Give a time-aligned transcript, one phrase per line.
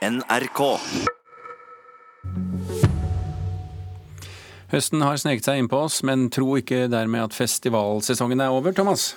[0.00, 0.60] NRK.
[4.70, 9.10] Høsten har sneket seg innpå oss, men tro ikke dermed at festivalsesongen er over, Thomas?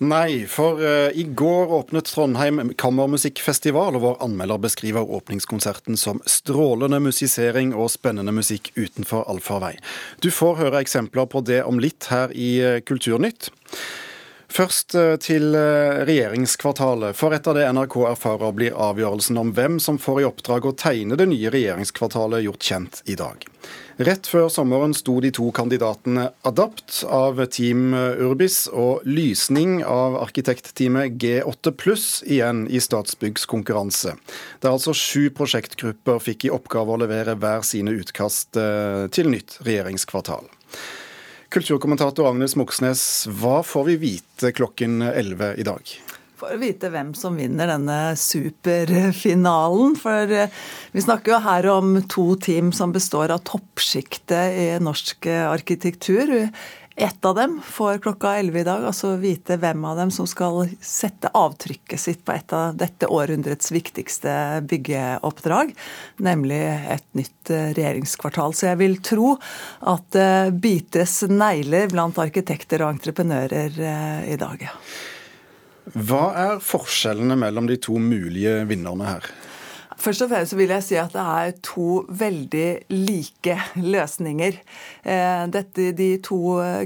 [0.00, 7.02] Nei, for uh, i går åpnet Trondheim kammermusikkfestival, og vår anmelder beskriver åpningskonserten som strålende
[7.04, 9.74] musisering og spennende musikk utenfor allfarvei.
[10.24, 13.50] Du får høre eksempler på det om litt her i uh, Kulturnytt.
[14.50, 17.14] Først eh, til eh, regjeringskvartalet.
[17.14, 21.18] For etter det NRK erfarer, blir avgjørelsen om hvem som får i oppdrag å tegne
[21.18, 23.46] det nye regjeringskvartalet gjort kjent i dag.
[24.00, 31.18] Rett før sommeren sto de to kandidatene Adapt av Team Urbis og Lysning av arkitektteamet
[31.20, 34.16] G8 pluss igjen i Statsbyggs konkurranse.
[34.64, 39.60] Der altså sju prosjektgrupper fikk i oppgave å levere hver sine utkast eh, til nytt
[39.68, 40.48] regjeringskvartal.
[41.50, 45.94] Kulturkommentator Agnes Moxnes, hva får vi vite klokken 11 i dag?
[46.38, 49.96] For å vite hvem som vinner denne superfinalen.
[49.98, 50.60] For eh,
[50.94, 56.32] vi snakker jo her om to team som består av toppsjiktet i norsk arkitektur.
[56.96, 60.64] Ett av dem får klokka 11 i dag altså vite hvem av dem som skal
[60.84, 64.32] sette avtrykket sitt på et av dette århundrets viktigste
[64.68, 65.70] byggeoppdrag,
[66.18, 66.58] nemlig
[66.96, 68.56] et nytt eh, regjeringskvartal.
[68.56, 69.36] Så jeg vil tro
[69.86, 74.66] at det bites negler blant arkitekter og entreprenører eh, i dag.
[75.94, 79.30] Hva er forskjellene mellom de to mulige vinnerne her?
[80.00, 84.56] Først og fremst vil jeg si at det er to veldig like løsninger.
[85.04, 86.38] Eh, dette, de to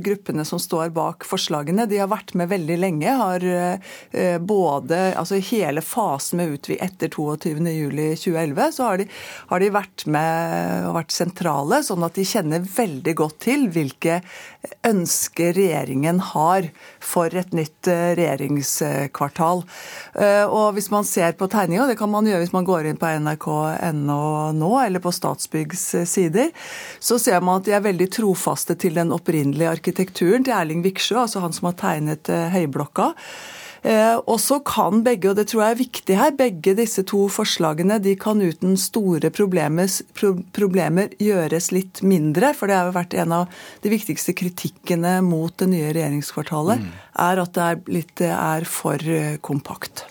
[0.03, 3.12] gruppene som står bak forslagene, de har vært med veldig lenge.
[3.20, 9.07] Har eh, både altså hele fasen med utvid etter 22.07.2011, så har de,
[9.53, 14.19] har de vært med og vært sentrale, sånn at de kjenner veldig godt til hvilke
[14.89, 16.67] ønsker regjeringen har
[16.98, 19.65] for et nytt eh, regjeringskvartal.
[20.55, 23.03] Og hvis man ser på tegninga, det kan man gjøre hvis man går inn på
[23.05, 26.50] på nrk.no nå, eller på Statsbyggs sider,
[26.98, 31.24] så ser man at de er veldig trofaste til den opprinnelige arkitekturen til Erling Viksjø,
[31.24, 33.12] altså han som har tegnet eh, Høyblokka.
[33.84, 37.27] Eh, og så kan begge, og det tror jeg er viktig her, begge disse to
[37.33, 39.90] forslagene de kan uten store problemer,
[40.56, 42.55] problemer gjøres litt mindre.
[42.56, 46.96] For det har jo vært en av de viktigste kritikkene mot det nye regjeringskvartalet, mm.
[47.27, 50.06] er at det er, litt, er for eh, kompakt.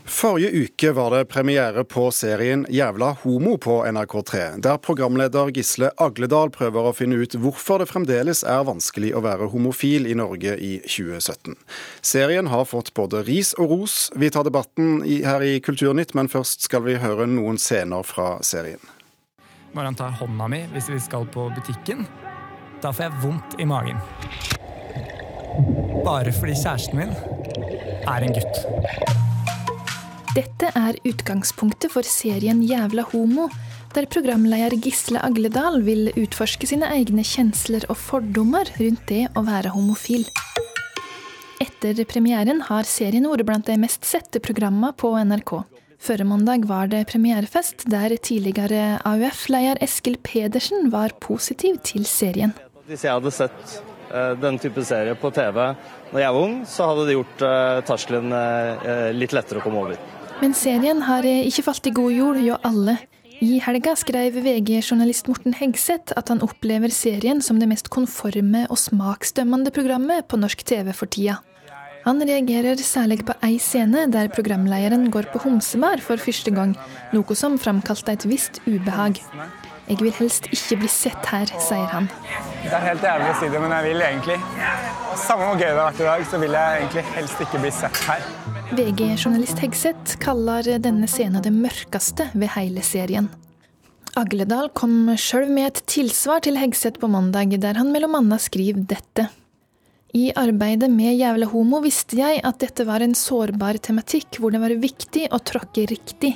[0.08, 6.52] Forrige uke var det premiere på serien Jævla homo på NRK3, der programleder Gisle Agledal
[6.54, 10.76] prøver å finne ut hvorfor det fremdeles er vanskelig å være homofil i Norge i
[10.86, 11.58] 2017.
[12.06, 13.98] Serien har fått både ris og ros.
[14.14, 18.82] Vi tar debatten her i Kulturnytt, men først skal vi høre noen scener fra serien.
[19.74, 22.06] Når han tar hånda mi hvis vi skal på butikken,
[22.78, 23.98] da får jeg vondt i magen.
[26.06, 27.16] Bare fordi kjæresten min
[28.06, 29.25] er en gutt.
[30.36, 33.46] Dette er utgangspunktet for serien Jævla homo,
[33.94, 39.72] der programleder Gisle Agledal vil utforske sine egne kjensler og fordommer rundt det å være
[39.72, 40.26] homofil.
[41.64, 45.54] Etter premieren har serien vært blant de mest sette programmene på NRK.
[46.04, 52.52] Førre mandag var det premierefest, der tidligere AUF-leder Eskil Pedersen var positiv til serien.
[52.90, 53.78] Hvis jeg hadde sett
[54.44, 55.62] den type serie på TV
[56.12, 57.46] når jeg var ung, så hadde det gjort
[57.88, 58.36] terskelen
[59.16, 60.04] litt lettere å komme over.
[60.42, 62.98] Men serien har ikke falt i god jord hjå alle.
[63.44, 68.80] I helga skrev VG-journalist Morten Hegseth at han opplever serien som det mest konforme og
[68.80, 71.38] smaksdømmende programmet på norsk TV for tida.
[72.06, 76.76] Han reagerer særlig på ei scene der programlederen går på homsebar for første gang,
[77.12, 79.18] noe som framkalte et visst ubehag.
[79.86, 82.08] Jeg vil helst ikke bli sett her, sier han.
[82.62, 84.38] Det er helt jævlig å si det, men jeg vil egentlig
[85.16, 87.72] Samme hvor gøy det har vært i dag, så vil jeg egentlig helst ikke bli
[87.72, 88.55] sett her.
[88.74, 93.28] VG-journalist Hegseth kaller denne scenen det mørkeste ved hele serien.
[94.18, 98.82] Agledal kom sjøl med et tilsvar til Hegseth på mandag, der han mellom annet skriver
[98.90, 99.28] dette.
[100.18, 104.64] I arbeidet med Jævla homo visste jeg at dette var en sårbar tematikk hvor det
[104.64, 106.34] var viktig å tråkke riktig.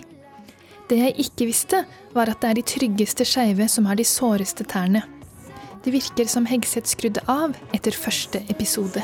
[0.86, 1.82] Det jeg ikke visste,
[2.14, 5.02] var at det er de tryggeste skeive som har de såreste tærne.
[5.82, 9.02] Det virker som Hegseth skrudde av etter første episode.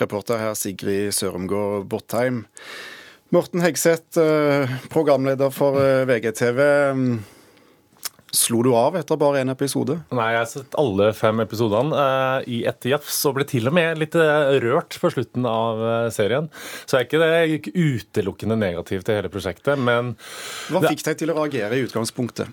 [0.00, 2.44] Reporter her Sigrid Sørumgård Bortheim.
[3.34, 6.60] Morten Hegseth, eh, programleder for eh, VGTV.
[8.34, 9.94] Slo du av etter bare én episode?
[10.14, 13.74] Nei, jeg har sett alle fem episodene uh, i ett jafs, og ble til og
[13.76, 16.48] med litt uh, rørt på slutten av uh, serien.
[16.82, 17.28] Så er ikke det
[17.60, 20.16] ikke utelukkende negativt til hele prosjektet, men
[20.66, 22.50] Hva fikk deg til å reagere i utgangspunktet?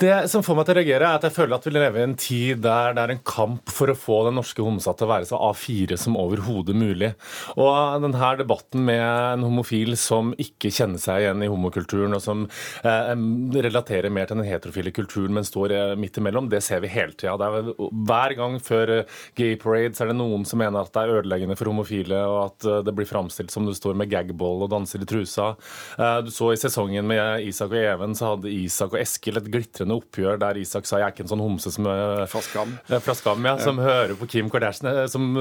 [0.00, 2.06] Det som får meg til å reagere, er at jeg føler at vi lever i
[2.06, 5.12] en tid der det er en kamp for å få den norske homsa til å
[5.12, 7.12] være så A4 som overhodet mulig.
[7.60, 12.48] Og denne debatten med en homofil som ikke kjenner seg igjen i homokulturen, og som
[12.82, 16.48] relaterer mer til den heterofile hele kulturen, men står eh, midt imellom.
[16.48, 17.36] Det ser vi hele tida.
[17.36, 21.56] Hver gang før eh, gay parades er det noen som mener at det er ødeleggende
[21.58, 25.02] for homofile, og at eh, det blir framstilt som du står med gagball og danser
[25.02, 25.54] i trusa.
[25.96, 29.96] Du så i sesongen med Isak og Even, så hadde Isak og Eskil et glitrende
[29.96, 32.74] oppgjør der Isak sa jeg er ikke en sånn homse som Fra Skam.
[32.88, 33.56] Fra Skam, ja.
[33.62, 35.36] Som hører på Kim Kardashian, som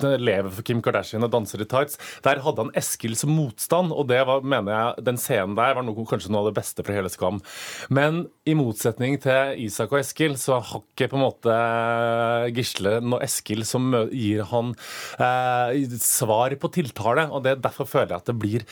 [0.00, 1.98] lever for Kim Kardashian og danser i tights.
[2.24, 5.86] Der hadde han Eskil som motstand, og det var, mener jeg, den scenen der var
[5.86, 7.42] noe, kanskje noe av det beste fra hele Skam.
[7.92, 11.56] Men i motsetning til Isak og Eskil, så har ikke på en måte
[12.56, 14.72] Gisle noe Eskil som gir han
[15.18, 17.28] eh, svar på tiltale.
[17.30, 18.66] og det, Derfor føler jeg at det blir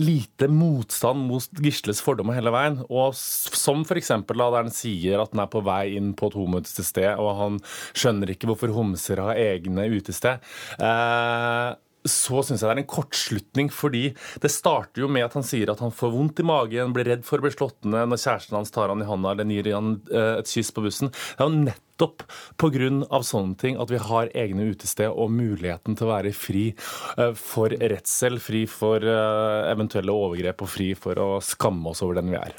[0.00, 2.82] lite motstand mot Gisles fordommer hele veien.
[2.88, 4.12] Og som f.eks.
[4.26, 7.58] da der han sier at han er på vei inn på et homoutested, og han
[7.96, 10.42] skjønner ikke hvorfor homser har egne utested.
[10.80, 11.74] Eh,
[12.10, 14.04] så syns jeg det er en kortslutning, fordi
[14.42, 17.26] det starter jo med at han sier at han får vondt i magen, blir redd
[17.26, 19.96] for å bli slått ned når kjæresten hans tar han i hånda eller gir han
[20.10, 21.12] eh, et kyss på bussen.
[21.12, 22.22] Det er jo nett nettopp
[22.56, 23.22] pga.
[23.22, 26.74] sånne ting at vi har egne utested og muligheten til å være fri
[27.18, 32.20] eh, for redsel, fri for eh, eventuelle overgrep og fri for å skamme oss over
[32.20, 32.54] den vi er.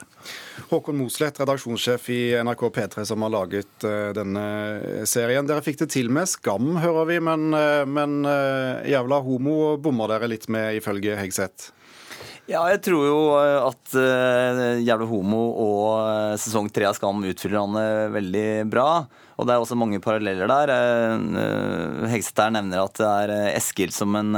[0.69, 5.47] Håkon Mosleth, redaksjonssjef i NRK P3 som har laget eh, denne serien.
[5.47, 7.49] Dere fikk det til med skam, hører vi, men,
[7.87, 8.19] men
[8.87, 11.71] jævla homo bommer dere litt med, ifølge Hegseth?
[12.47, 17.59] Ja, jeg tror jo at uh, Jævla homo og uh, sesong tre av Skam utfyller
[17.59, 18.85] han veldig bra.
[19.35, 20.71] Og det er også mange paralleller der.
[20.71, 24.31] Uh, Hegseth her nevner at det er Eskil som en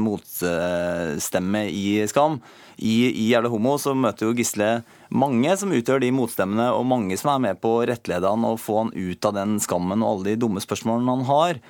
[0.00, 2.38] motstemme i Skam.
[2.80, 4.70] I, I Jævla homo så møter jo Gisle
[5.12, 8.56] mange som utgjør de motstemmene, og mange som er med på å rettlede han og
[8.62, 11.60] få han ut av den skammen og alle de dumme spørsmålene han har.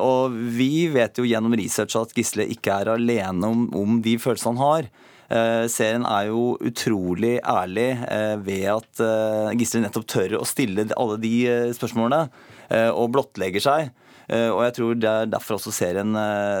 [0.00, 4.56] Og vi vet jo gjennom research at Gisle ikke er alene om, om de følelsene
[4.56, 4.90] han har.
[5.28, 10.86] Eh, serien er jo utrolig ærlig eh, ved at eh, Gisle nettopp tør å stille
[10.96, 11.34] alle de
[11.76, 12.28] spørsmålene,
[12.68, 13.86] og blottlegger seg.
[14.28, 16.12] Og jeg tror det er derfor også serien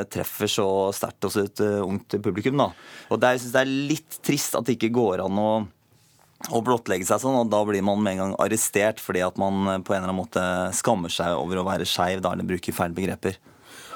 [0.08, 0.64] treffer så
[0.96, 2.56] sterkt hos et ungt publikum.
[2.56, 2.70] da.
[3.12, 5.50] Og jeg synes det er litt trist at det ikke går an å
[6.54, 9.82] å blottlegge seg sånn, og da blir man med en gang arrestert fordi at man
[9.82, 10.44] på en eller annen måte
[10.78, 13.36] skammer seg over å være skeiv eller bruker feil begreper.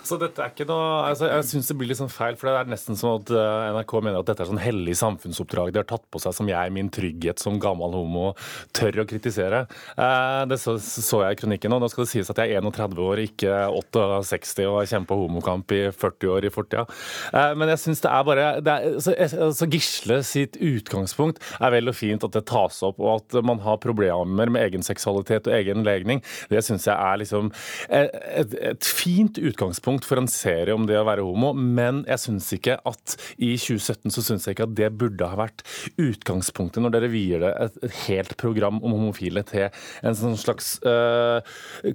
[0.03, 2.55] Så dette er ikke noe, altså Jeg syns det blir litt sånn feil, for det
[2.59, 5.89] er nesten sånn at eh, NRK mener at dette er sånn hellig samfunnsoppdrag de har
[5.89, 8.33] tatt på seg, som jeg, min trygghet som gammel homo,
[8.75, 9.65] tør å kritisere.
[9.95, 10.75] Eh, det så,
[11.23, 13.61] jeg i kronikken, og nå skal det sies at jeg er 31 år, ikke
[13.93, 16.85] 68 og har kjempa homokamp i 40 år i fortida.
[17.31, 19.15] Eh, men jeg syns det er bare det er, så,
[19.47, 23.63] altså Gisle sitt utgangspunkt er vel og fint at det tas opp, og at man
[23.63, 26.25] har problemer med egen seksualitet og egen legning.
[26.51, 27.53] Det syns jeg er liksom
[27.93, 32.21] et, et fint utgangspunkt utgangspunkt for en serie om det å være homo, men jeg
[32.21, 35.63] syns ikke at i 2017 så syns jeg ikke at det burde ha vært
[35.99, 39.69] utgangspunktet når dere vier det et, et helt program om homofile til
[40.03, 41.41] en sånn slags øh,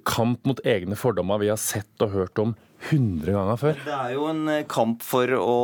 [0.06, 3.80] kamp mot egne fordommer vi har sett og hørt om 100 ganger før.
[3.84, 5.58] Det er jo en eh, kamp for å,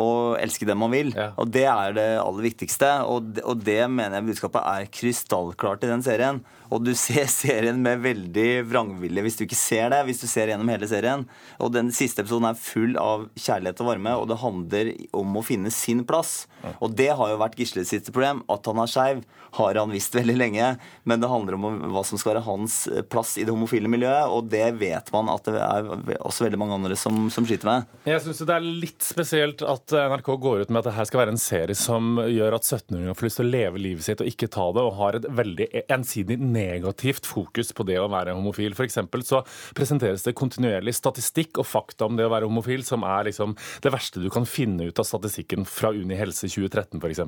[0.00, 0.08] å
[0.40, 1.12] elske dem man vil.
[1.14, 1.30] Ja.
[1.36, 2.88] Og det er det aller viktigste.
[3.10, 6.40] Og det, og det mener jeg budskapet er krystallklart i den serien.
[6.72, 10.02] Og du ser serien med veldig vrangvilje hvis du ikke ser det.
[10.08, 11.26] Hvis du ser gjennom hele serien.
[11.60, 15.44] Og den siste episoden er full av kjærlighet og varme, og det handler om å
[15.46, 16.46] finne sin plass.
[16.82, 18.42] Og det har jo vært Gisles sitt problem.
[18.50, 19.22] At han er skeiv,
[19.60, 20.72] har han visst veldig lenge.
[21.06, 22.80] Men det handler om hva som skal være hans
[23.12, 26.76] plass i det homofile miljøet, og det vet man at det er også veldig mange
[26.78, 27.90] andre som, som sliter med.
[28.06, 31.22] Jeg syns det er litt spesielt at NRK går ut med at det her skal
[31.22, 34.30] være en serie som gjør at 17-åringer får lyst til å leve livet sitt og
[34.30, 38.76] ikke ta det, og har et veldig ensidig negativt fokus på det å være homofil.
[38.78, 39.42] For eksempel så
[39.76, 43.92] presenteres det kontinuerlig statistikk og fakta om det å være homofil, som er liksom det
[43.94, 47.22] verste du kan finne ut av statistikken fra Uni helse 2013 f.eks.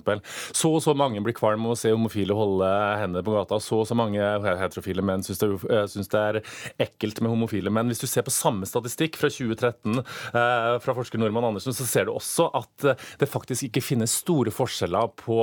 [0.57, 2.69] Så og så mange blir kvalm av å se homofile holde
[3.01, 3.61] hendene på gata.
[3.63, 5.51] Så og så mange heterofile menn syns det,
[5.93, 6.41] syns det er
[6.89, 7.91] ekkelt med homofile menn.
[7.91, 12.09] Hvis du ser på samme statistikk fra 2013 eh, fra forsker Normann Andersen, så ser
[12.09, 15.39] du også at eh, det faktisk ikke finnes store forskjeller på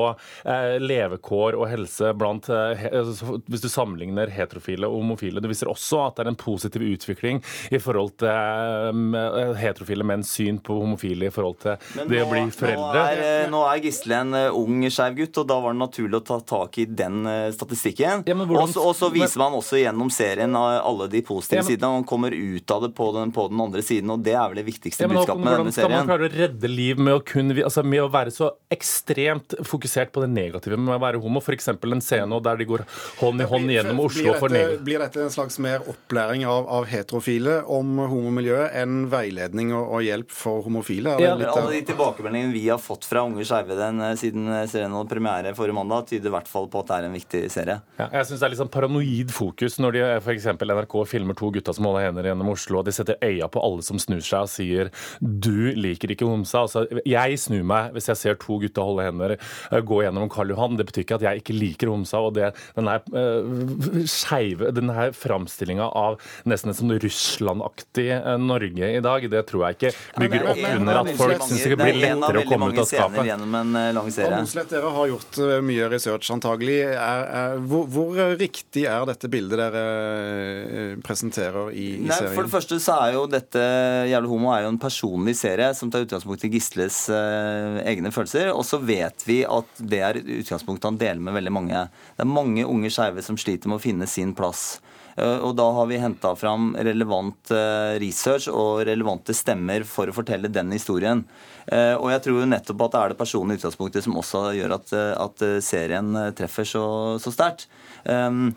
[0.46, 5.41] eh, levekår og helse blant Hvis du sammenligner heterofile og homofile.
[5.41, 7.41] Det viser også at det er en positiv utvikling
[7.74, 13.01] i forhold til heterofile menns syn på homofile i forhold til det å bli foreldre.
[13.01, 16.25] Nå er, nå er Gisle en ung skeiv gutt, og da var det naturlig å
[16.29, 17.24] ta tak i den
[17.55, 18.24] statistikken.
[18.27, 21.63] Ja, hvordan- og, så, og så viser man også gjennom serien alle de positive Ja,
[21.63, 24.36] men- sidene, man kommer ut av det på den, på den andre siden, og det
[24.36, 25.65] er vel det viktigste Ja, men budskapet denne serien.
[25.65, 28.51] hvordan skal man klare å redde liv med å, kun, altså med å være så
[28.74, 31.41] ekstremt fokusert på det negative med å være homo?
[31.43, 31.69] F.eks.
[31.74, 32.86] en scene der de går
[33.22, 36.67] hånd i hånd gjennom Oslo blir for dette, blir dette en slags mer opplæring av,
[36.79, 41.15] av heterofile om homomiljøet enn veiledning og, og hjelp for homofile?
[41.22, 44.65] Ja, litt Alle de tilbakemeldingene vi har fått fra Unge skeive den, eh, siden eh,
[44.72, 47.43] serien hadde premiere forrige mandag, tyder i hvert fall på at det er en viktig
[47.53, 47.77] serie.
[48.00, 51.38] Ja, jeg synes det er litt sånn paranoid fokus når de for eksempel NRK filmer
[51.38, 54.24] to gutter som holder hender gjennom Oslo, og de setter øya på alle som snur
[54.25, 56.65] seg og sier 'du liker ikke homsa'.
[56.65, 60.50] Altså, jeg snur meg hvis jeg ser to gutter holde hender eh, gå gjennom Karl
[60.50, 60.77] Johan.
[60.77, 62.17] Det betyr ikke at jeg ikke liker homsa.
[62.25, 66.19] og det, den her uh, skeive, den her framstillinga av
[66.50, 71.01] nesten et sånn Russland-aktig eh, Norge i dag, det tror jeg ikke bygger opp under
[71.01, 73.21] at folk syns det blir er lettere å komme ut av skapet.
[73.29, 74.41] gjennom en eh, lang Og serie.
[74.45, 76.79] Mossleth, dere har gjort eh, mye research antagelig.
[76.93, 82.47] Er, er, hvor, hvor riktig er dette bildet dere eh, presenterer i, i Nei, for
[82.47, 83.61] det første så er jo dette
[84.09, 88.51] Jævlig homo er jo en personlig serie som tar utgangspunkt i Gisles eh, egne følelser.
[88.53, 91.85] Og så vet vi at det er utgangspunktet han deler med veldig mange.
[92.15, 94.77] Det er mange unge skeive som sliter med å finne sin plass.
[95.15, 100.15] Eh, Og da har vi henta fram relevant eh, research og relevante stemmer for å
[100.15, 101.23] fortelle den historien.
[101.67, 104.77] Eh, Og jeg tror jo nettopp at det er det personlige utgangspunktet som også gjør
[104.79, 106.85] at, at serien treffer så,
[107.21, 107.69] så sterkt.
[108.05, 108.51] Um,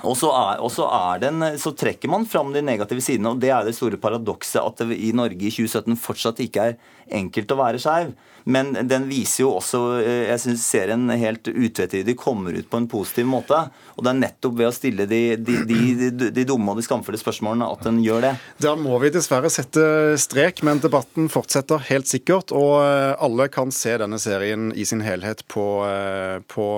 [0.00, 0.86] og så, er, og så,
[1.22, 4.82] den, så trekker man fram de negative sidene, og det er det store paradokset at
[4.84, 6.78] det i Norge i 2017 fortsatt ikke er
[7.20, 8.12] enkelt å være skeiv.
[8.48, 12.88] Men den viser jo også eh, Jeg syns serien helt utvetydig kommer ut på en
[12.90, 13.58] positiv måte.
[13.96, 17.20] Og det er nettopp ved å stille de, de, de, de, dumme og de skamfulle
[17.20, 18.32] spørsmålene at den gjør det.
[18.64, 22.54] Da må vi dessverre sette strek, men debatten fortsetter helt sikkert.
[22.56, 26.70] Og eh, alle kan se denne serien i sin helhet på, eh, på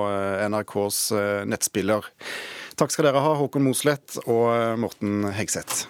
[0.51, 1.05] NRKs
[1.47, 2.11] nettspiller.
[2.77, 5.87] Takk skal dere ha, Håkon Mosleth og eh, Morten Hegseth.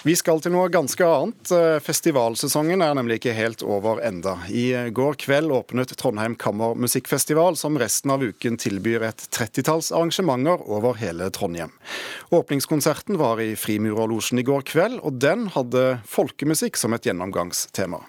[0.00, 1.50] Vi skal til noe ganske annet.
[1.52, 4.38] Eh, Festivalsesongen er nemlig ikke helt over enda.
[4.48, 10.96] I går kveld åpnet Trondheim Kammermusikkfestival, som resten av uken tilbyr et trettitalls arrangementer over
[11.02, 11.74] hele Trondheim.
[12.32, 18.00] Åpningskonserten var i Frimurerlosjen i går kveld, og den hadde folkemusikk som et gjennomgangstema.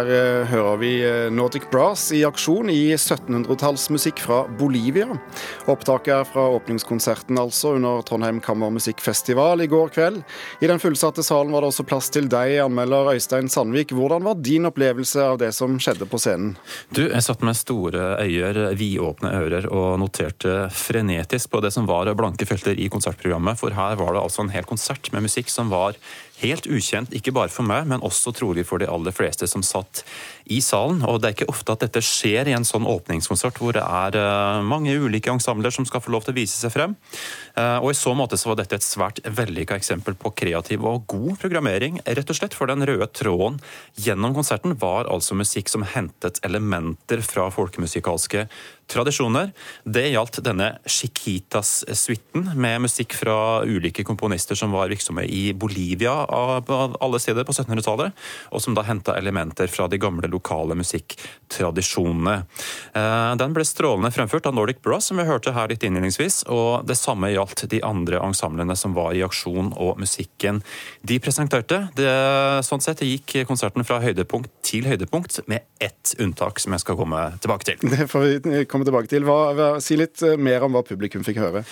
[0.00, 5.08] Her eh, hører vi eh, Nordic Brass i aksjon i 1700-tallsmusikk fra Bolivia.
[5.68, 10.22] Opptaket er fra åpningskonserten altså under Trondheim Kammermusikkfestival i går kveld.
[10.64, 13.92] I den fullsatte salen var det også plass til deg, anmelder Øystein Sandvik.
[13.96, 16.54] Hvordan var din opplevelse av det som skjedde på scenen?
[16.96, 22.08] Du, jeg satt med store øyer, vidåpne ører og noterte frenetisk på det som var
[22.16, 25.68] blanke felter i konsertprogrammet, for her var det altså en hel konsert med musikk som
[25.72, 25.98] var
[26.42, 30.02] helt ukjent, ikke bare for meg, men også trolig for de aller fleste som satt
[30.50, 31.02] i salen.
[31.06, 34.18] Og det er ikke ofte at dette skjer i en sånn åpningskonsert hvor det er
[34.18, 36.96] eh, mange ulike ensembler som skal få lov til å vise seg frem.
[37.54, 41.06] Eh, Og i så måte så var dette et svært vellykka eksempel på kreativ og
[41.10, 43.60] god programmering, rett og slett, for den røde tråden
[44.00, 48.46] gjennom konserten var altså musikk som hentet elementer fra folkemusikalske
[48.90, 49.52] tradisjoner.
[49.84, 56.70] Det gjaldt denne Chiquitas-suiten, med musikk fra ulike komponister som var virksomme i Bolivia av
[57.00, 58.16] alle steder på 1700-tallet,
[58.50, 62.36] og som da henta elementer fra de gamle lokale musikktradisjonene.
[62.94, 66.86] Eh, den ble strålende fremført av Nordic Brass, som vi hørte her litt innledningsvis, og
[66.88, 70.62] det samme gjaldt de andre ensemblene som var i aksjon og musikken
[71.06, 71.82] de presenterte.
[71.96, 72.10] Det,
[72.66, 77.22] sånn sett gikk konserten fra høydepunkt til høydepunkt, med ett unntak som jeg skal komme
[77.42, 77.90] tilbake til.
[77.90, 79.26] Det får vi komme tilbake til.
[79.26, 81.64] Hva, hva, si litt eh, mer om hva publikum fikk høre.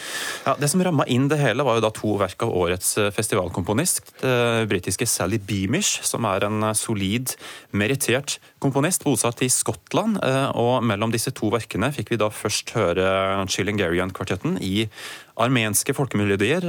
[0.46, 3.10] Ja, det som ramma inn det hele, var jo da to verk av årets eh,
[3.14, 4.02] festivalkomponist.
[4.22, 7.34] Det britiske Sally Beamish, som er en eh, solid,
[7.76, 10.18] merittert komponist bosatt i Skottland.
[10.58, 13.06] Og mellom disse to verkene fikk vi da først høre
[13.46, 14.88] Chillingarian-kvartetten i
[15.38, 16.66] armenske folkemelodier,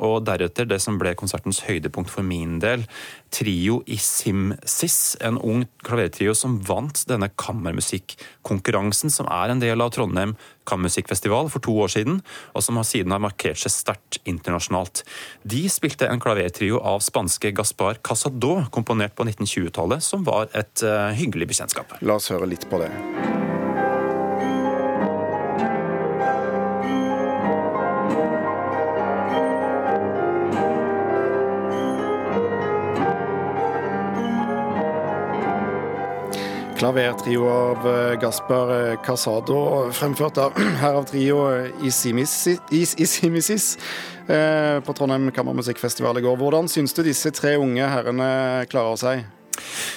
[0.00, 2.84] og deretter det som ble konsertens høydepunkt for min del,
[3.32, 9.94] trio i Simsis, en ung klavertrio som vant denne kammermusikkonkurransen, som er en del av
[9.94, 10.36] Trondheim
[10.70, 12.20] kammermusikkfestival for to år siden,
[12.54, 15.04] og som siden har markert seg sterkt internasjonalt.
[15.42, 21.10] De spilte en klavertrio av spanske Gaspar Casado, komponert på 1920-tallet, som var et uh,
[21.16, 21.98] hyggelig bekjentskap.
[22.04, 22.90] La oss høre litt på det.
[36.80, 41.42] Klavertrio av Gasper Gaspar eh, Casado, fremført av herav trio
[41.84, 43.76] Isimisis
[44.26, 46.38] eh, på Trondheim Kammermusikkfestival i går.
[46.40, 48.30] Hvordan syns du disse tre unge herrene
[48.72, 49.28] klarer seg?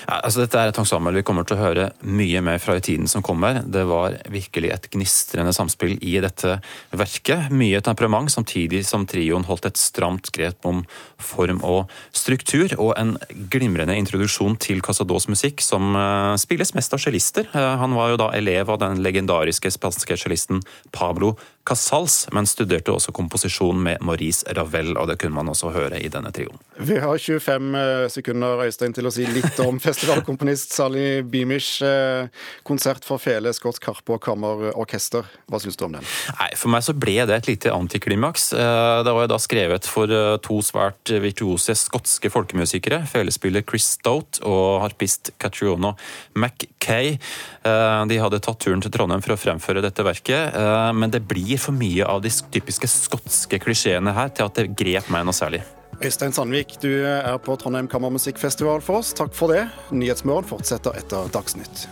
[0.07, 2.83] Ja, altså dette er et ensemble vi kommer til å høre mye mer fra i
[2.83, 3.61] tiden som kommer.
[3.63, 6.57] Det var virkelig et gnistrende samspill i dette
[6.91, 7.49] verket.
[7.53, 10.83] Mye temperament, samtidig som trioen holdt et stramt grep om
[11.23, 12.75] form og struktur.
[12.77, 13.15] Og en
[13.53, 17.49] glimrende introduksjon til Casados musikk, som uh, spilles mest av cellister.
[17.55, 22.91] Uh, han var jo da elev av den legendariske spanske cellisten Pablo Casals, men studerte
[22.91, 26.59] også komposisjon med Maurice Ravel, og det kunne man også høre i denne trioen.
[26.83, 31.81] Vi har 25 eh, sekunder Øystein, til å si litt om festivalkomponist Sally Beamish.
[31.85, 32.27] Eh,
[32.63, 35.27] konsert for fele, skotsk Karpe og kammerorkester.
[35.49, 36.07] Hva syns du om den?
[36.39, 38.51] Nei, For meg så ble det et lite antiklimaks.
[38.57, 40.11] Eh, det var da skrevet for
[40.43, 43.03] to svært virtuose skotske folkemusikere.
[43.09, 45.93] Felespiller Chris Stout og harpist Catriona
[46.35, 47.17] McKay.
[47.63, 50.57] De hadde tatt turen til Trondheim for å fremføre dette verket,
[50.95, 55.09] men det blir for mye av de typiske skotske klisjeene her til at det grep
[55.13, 55.63] meg noe særlig.
[56.03, 59.13] Øystein Sandvik, du er på Trondheim Kammermusikkfestival for oss.
[59.15, 59.69] Takk for det.
[59.95, 61.87] Nyhetsmorgen fortsetter etter Dagsnytt.